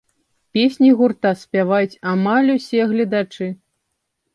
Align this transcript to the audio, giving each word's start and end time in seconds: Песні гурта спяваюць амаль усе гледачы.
Песні 0.57 0.89
гурта 1.01 1.35
спяваюць 1.43 1.99
амаль 2.15 2.53
усе 2.59 2.91
гледачы. 2.97 3.57